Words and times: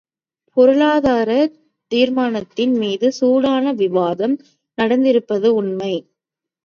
பொருளாதாரத் 0.57 1.53
தீர்மானத்தின் 1.91 2.73
மீது 2.77 3.11
சூடான 3.11 3.73
விவாதம் 3.73 4.35
நடந்திருப்பது 4.77 5.47
உண்மை. 5.53 5.93